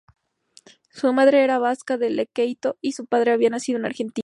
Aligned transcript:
Su 0.89 1.13
madre 1.13 1.43
era 1.43 1.59
vasca, 1.59 1.95
de 1.95 2.09
Lequeitio, 2.09 2.75
y 2.81 2.93
su 2.93 3.05
padre 3.05 3.33
había 3.33 3.51
nacido 3.51 3.77
en 3.77 3.85
Argentina. 3.85 4.19